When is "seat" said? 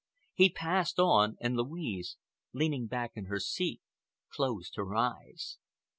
3.39-3.81